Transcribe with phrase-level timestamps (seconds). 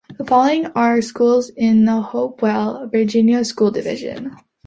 [0.17, 4.35] The following are schools in the Hopewell, Virginia school division.